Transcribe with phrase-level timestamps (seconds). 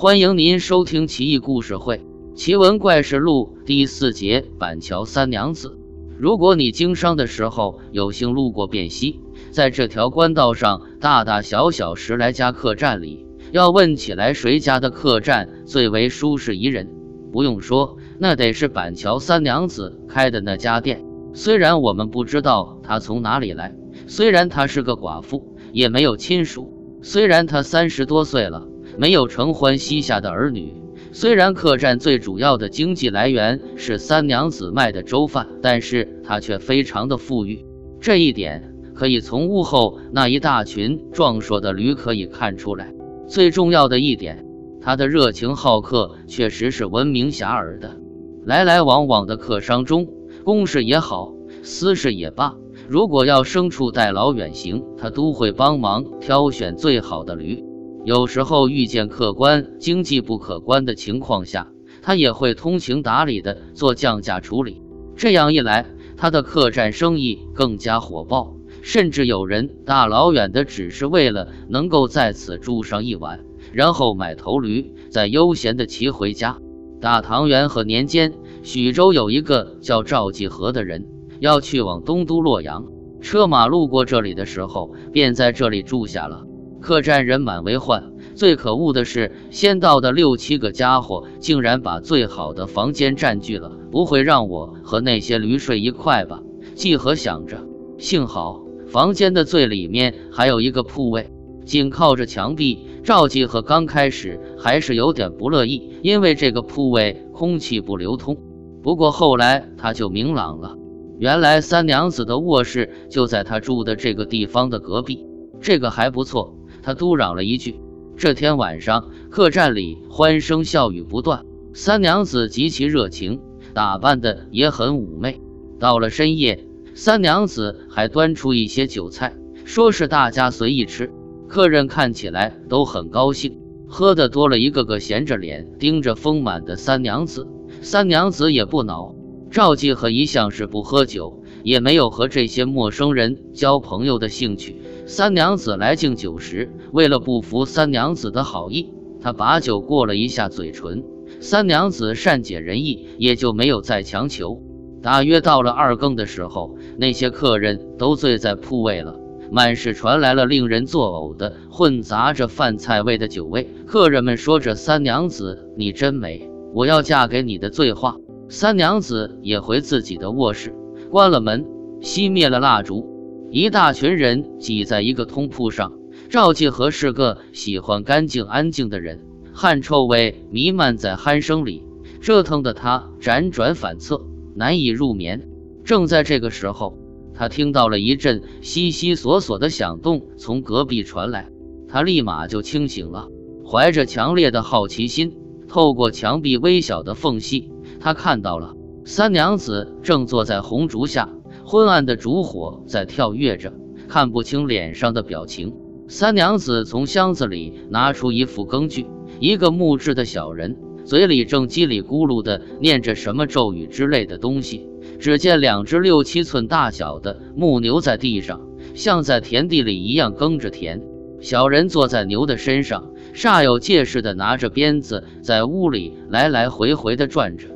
[0.00, 1.96] 欢迎您收听《奇异故事会·
[2.36, 5.70] 奇闻怪事录》第四节《板桥三娘子》。
[6.16, 9.18] 如果你经商的时候有幸路过汴西，
[9.50, 16.88] 在这条官道上大大小小十来家客栈里，要问起来谁家的客栈最为舒适宜人，
[17.32, 21.04] 不用说，那得是板桥三娘子开的那家店。
[21.34, 23.74] 虽然我们不知道她从哪里来，
[24.06, 26.72] 虽然她是个寡妇，也没有亲属，
[27.02, 28.68] 虽然她三十多岁了。
[28.98, 30.74] 没有承欢膝下的儿女，
[31.12, 37.64] 虽然客栈最主要的经济来源是三娘子卖的粥饭，但是她却非常的富裕。
[38.00, 42.92] 这一点可以从屋后那一大群壮硕的驴可以看出来。
[43.28, 44.44] 最重要的一点，
[44.80, 47.96] 她的热情好客确实是闻名遐迩的。
[48.44, 50.08] 来来往往的客商中，
[50.42, 52.56] 公事也好，私事也罢，
[52.88, 57.62] 如果要牲畜代劳远行，他都会帮忙挑选最好的驴。
[58.08, 61.68] 有时候遇见客观经济不可观的情况下，
[62.00, 64.82] 他也会通情达理的做降价处理。
[65.14, 65.84] 这样一来，
[66.16, 73.40] 他的客栈生意更加火爆，甚至有人大老远的只是为了能够在此住上一晚，
[73.74, 76.56] 然后买头驴，再悠闲的骑回家。
[77.02, 78.32] 大唐元和年间，
[78.62, 81.06] 徐州有一个叫赵继和的人，
[81.40, 82.86] 要去往东都洛阳，
[83.20, 86.46] 车马路过这里的时候，便在这里住下了。
[86.80, 93.72] 客栈人满为患，最可恶的是，先到的六七个家伙竟然把最好的房间占据了。
[93.90, 96.42] 不会让我和那些驴睡一块吧？
[96.74, 101.30] 季和想着，幸好房间的最里面还有一个铺位，
[101.64, 102.86] 紧靠着墙壁。
[103.02, 108.36] 赵季和刚开始还是有点不乐意，因为这个铺位空气不流通。
[108.82, 110.76] 不过后来他就明朗了，
[111.18, 115.24] 原来三娘子的卧室就在他住的这个地方的隔壁，
[115.62, 116.57] 这个还不错。
[116.82, 117.80] 他嘟嚷了一句
[118.16, 123.40] ：“这天晚上，客栈里欢声笑语不断，三娘子极其热情，
[123.74, 125.40] 打扮的也很妩媚。
[125.78, 131.12] 到了深夜，三娘子还端出一些酒菜，说是大家随意吃。
[131.46, 137.46] 客人看起来都很高兴，喝的多了，一个个闲着脸盯着丰满的三娘子。
[137.80, 139.14] 三娘子也不恼。
[139.50, 144.76] 赵继和一向是不喝酒，也没有和这些陌生人交朋友的兴趣。”
[145.08, 148.92] 三娘子来敬酒时，为了不服三娘子的好意，
[149.22, 151.02] 他把酒过了一下嘴唇。
[151.40, 154.60] 三娘子善解人意，也就没有再强求。
[155.00, 159.18] 大约到了二更的时候，那些客人都醉在铺位了，
[159.50, 163.66] 满室传来了令人作呕的、混杂着饭菜味的酒味。
[163.86, 168.18] 客人们说着：“三娘子，你真美，我要嫁给你的醉话。”
[168.50, 170.74] 三娘子也回自己的卧室，
[171.10, 171.64] 关了门，
[172.02, 173.16] 熄灭了蜡烛。
[173.50, 175.94] 一大群人挤在一个通铺上，
[176.28, 181.82] 赵继和是个喜欢干净安静的人，汗臭味弥漫在鼾声里，
[182.20, 185.48] 折腾的他辗转反侧，难以入眠。
[185.82, 186.98] 正在这个时候，
[187.32, 191.48] 他听到了一阵悉悉索索的响动从隔壁传来，
[191.88, 193.28] 他立马就清醒了，
[193.64, 195.34] 怀着强烈的好奇心，
[195.66, 198.74] 透过墙壁微小的缝隙，他看到了
[199.06, 201.30] 三娘子正坐在红烛下。
[201.70, 203.74] 昏暗的烛火在跳跃着，
[204.08, 205.74] 看不清脸上的表情。
[206.08, 209.04] 三娘子从箱子里拿出一副羹具，
[209.38, 214.88] 一个木质的小人，嘴里正叽里咕噜地念着什么咒语之类的东西。
[215.18, 218.62] 只见两只六七寸大小的木牛在地上，
[218.94, 221.02] 像在田地里一样耕着田。
[221.38, 227.68] 小人坐在牛的身上，煞有介事地拿着鞭子在屋里来来回回地转着。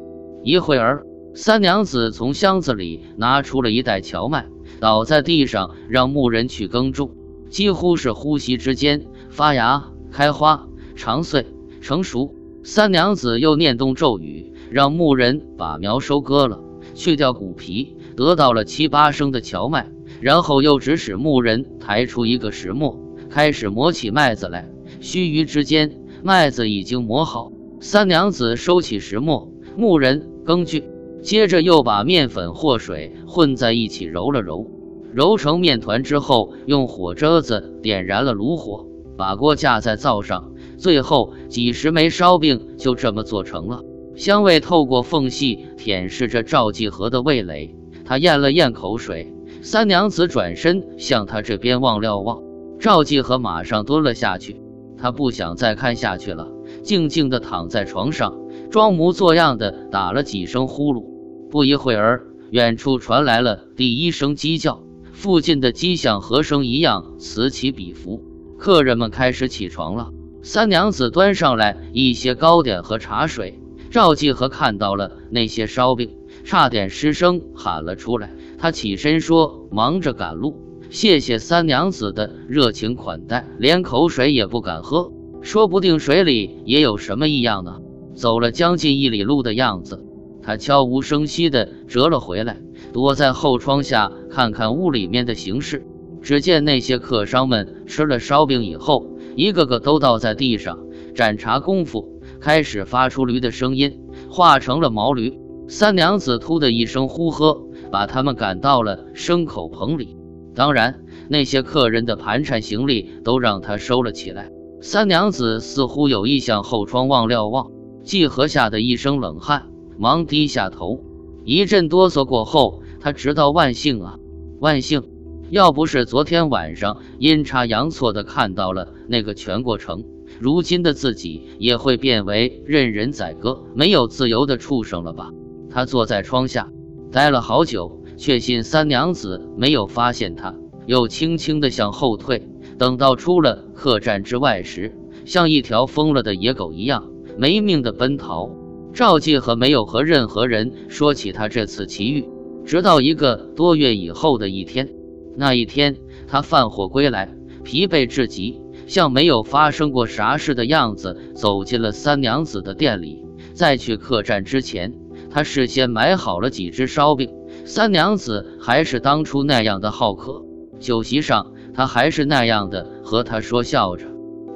[0.42, 1.04] 一会儿。
[1.34, 4.47] 三娘子从箱子里拿出了一袋荞麦，
[4.81, 7.10] 倒在地上，让牧人去耕种。
[7.48, 11.47] 几乎是呼吸之间，发芽、开花、长穗、
[11.81, 12.34] 成熟。
[12.62, 16.60] 三娘子又念动咒语，让牧人把苗收割了，
[16.94, 19.91] 去掉谷皮，得到了七八升的荞麦。
[20.21, 23.00] 然后又指使牧人抬出一个石磨，
[23.31, 24.71] 开始磨起麦子来。
[25.00, 27.50] 须臾之间，麦子已经磨好。
[27.80, 30.91] 三娘子收起石磨，牧人耕具。
[31.22, 34.66] 接着又把面粉或水混在一起揉了揉，
[35.13, 38.86] 揉成面团之后，用火折子点燃了炉火，
[39.16, 43.83] 把锅架在灶上，最后几十枚烧饼就这么做成了。
[44.16, 47.74] 香味透过缝隙舔舐着赵继和的味蕾，
[48.04, 49.33] 他咽了咽口水。
[49.63, 52.42] 三娘子转身向他这边望了望，
[52.80, 54.60] 赵继和马上蹲了下去，
[54.98, 56.48] 他不想再看下去了，
[56.83, 58.34] 静静地躺在床上，
[58.72, 61.11] 装模作样的打了几声呼噜。
[61.53, 64.83] 不一会儿，远处传来了第一声鸡叫，
[65.13, 68.25] 附近的鸡像和声一样此起彼伏。
[68.59, 70.13] 客人们开始起床了。
[70.43, 73.60] 三娘子端上来一些糕点和茶水。
[73.91, 78.33] 赵继和看到了那些烧饼，差点失声喊了出来。
[78.57, 80.57] 他起身说：“忙着赶路，
[80.89, 85.13] 谢谢三娘子的热情款待，连口水也不敢喝，
[85.43, 87.81] 说不定水里也有什么异样呢。”
[88.16, 90.03] 走了将近一里路的样子，
[90.42, 92.60] 他悄无声息地折了回来，
[92.92, 95.86] 躲在后窗下看看屋里面的形势。
[96.21, 100.78] 只见那些客商们吃了烧饼以后，一个个都倒在地上，
[101.15, 102.21] 盏茶功夫。
[102.41, 105.39] 开始发出驴的声音，化成了毛驴。
[105.68, 110.16] 三娘子突的一声呼喝，把他们赶到了牲口棚里。
[110.54, 114.50] 当然，那些客人的盘缠行李都让他收了起来。
[114.80, 117.71] 三娘子似乎有意向后窗望了望，
[118.03, 119.66] 季和吓得一身冷汗，
[120.03, 120.99] 忙低下头。
[121.45, 124.19] 一阵哆嗦过后，他直道万幸啊，
[124.59, 125.04] 万幸！
[125.49, 130.03] 要不是昨天晚上阴差阳错的看到了那个全过程。
[130.41, 135.31] 如今的自己也会变为任人宰割、没有自由的畜生了吧？
[135.71, 136.72] 他坐在窗下，
[137.13, 140.53] 待了好久，确信三娘子没有发现他，
[140.87, 142.48] 又轻轻地向后退。
[142.77, 147.09] 等到出了客栈之外时，像一条疯了的野狗一样
[147.39, 148.51] 没命的奔逃。
[148.92, 152.28] 赵继和没有和任何人说起他这次奇遇，
[152.65, 154.91] 直到一个多月以后的一天。
[155.34, 155.97] 那一天，
[156.28, 157.34] 他放火归来，
[157.65, 158.60] 疲惫至极。
[158.86, 163.24] 像没有发生过啥事的样子走进了三娘子的店里。
[163.54, 164.92] 在去客栈之前，
[165.30, 167.30] 他事先买好了几只烧饼。
[167.65, 170.45] 三娘子还是当初那样的好客。
[170.80, 174.06] 酒席上，他还是那样的和他说笑着。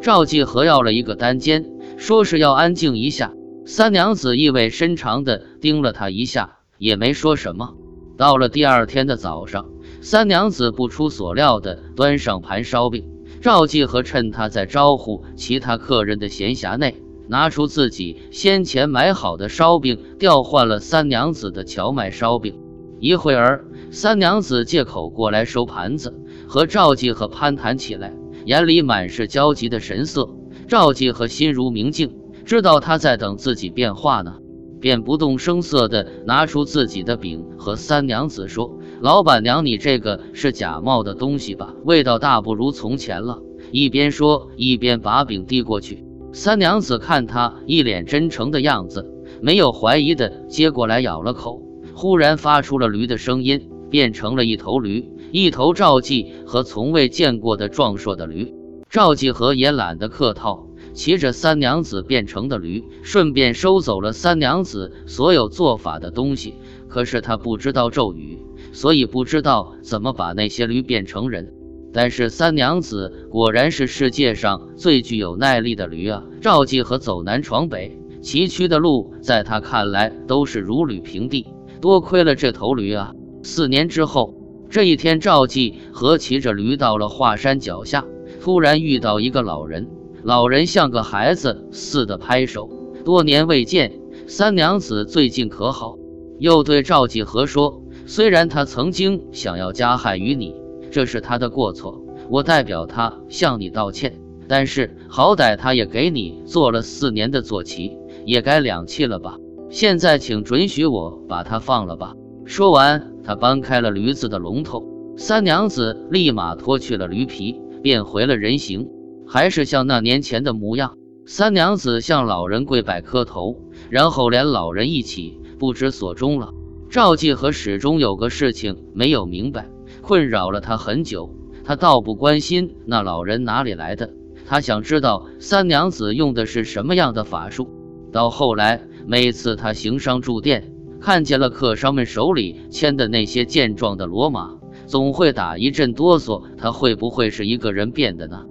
[0.03, 1.65] 赵继和要了一个单间，
[1.97, 3.33] 说是要安静一下。
[3.69, 7.75] 三娘子意味深长地盯了他一下，也没说什么。
[8.17, 9.67] 到了第二天的早上，
[10.01, 13.09] 三娘子不出所料地端上盘烧饼。
[13.41, 16.95] 赵继和趁他在招呼其他客人的闲暇内，
[17.27, 22.61] 拿出自己先前买好的烧饼，调换了三娘子的荞麦烧饼。
[23.01, 26.15] 一会儿，三娘子借口过来收盘子，
[26.47, 28.15] 和赵继和攀谈起来，
[28.45, 30.31] 眼里满是焦急的神色。
[30.69, 32.17] 赵继和心如明镜，
[32.47, 34.37] 知道他在等自己变化呢，
[34.81, 38.79] 便不动声色地拿出自己的饼，和三娘子说。
[39.01, 41.75] 老板娘，你这个是假冒的东西吧？
[41.85, 43.41] 味道大不如从前了。
[43.73, 46.05] 一边说，一边把饼递过去。
[46.33, 49.11] 三娘子看他一脸真诚的样子，
[49.43, 51.61] 没有怀疑的接过来咬了口，
[51.97, 58.55] 忽然发出了驴的声音，变成了一头驴，一头赵记和从未见过的壮硕的驴。
[58.89, 66.55] 赵记和也懒得客套，骑着三娘子变成的驴，顺便收走了三娘子所有做法的东西。
[66.89, 68.39] 可是他不知道咒语。
[68.73, 71.53] 所以不知道怎么把那些驴变成人，
[71.93, 76.25] 但是三娘子果然是世界上最具有耐力的驴啊！
[76.43, 81.47] 赵继和走南闯北，崎岖的路在他看来都是如履平地，
[81.81, 83.13] 多亏了这头驴啊！
[83.43, 84.35] 四年之后，
[84.69, 88.05] 这一天，赵继和骑着驴到了华山脚下，
[88.43, 89.89] 突然遇到一个老人，
[90.27, 92.69] 老人像个孩子似的拍手，
[93.05, 93.93] 多年未见，
[94.27, 95.97] 三娘子最近可好？
[96.41, 97.81] 又对赵继和说。
[98.07, 100.57] 虽然他曾经想要加害于你，
[100.91, 104.19] 这是他的过错，我代表他向你道歉。
[104.49, 109.37] 但是好歹他也给你做了四年的坐骑，也该两气了吧？
[109.71, 112.15] 现在请准许我把他放了吧。
[112.45, 114.83] 说完，他搬开了驴子的龙头，
[115.17, 118.89] 三娘子立马脱去了驴皮，变回了人形，
[119.27, 120.97] 还是像那年前的模样。
[121.29, 123.57] 三娘子向老人跪拜磕头，
[123.91, 126.53] 然后连老人一起不知所终了。
[126.89, 129.69] 赵继和始终有个事情没有明白，
[130.03, 131.35] 困扰了他很久。
[131.65, 134.15] 他倒不关心那老人哪里来的，
[134.47, 137.69] 他想知道三娘子用的是什么样的法术。
[138.13, 144.55] 到后来，每次他行商住店，看见了客商们手里牵的那些健壮的骡马，
[144.87, 146.45] 总会打一阵哆嗦。
[146.57, 148.45] 他会不会是一个人变的呢？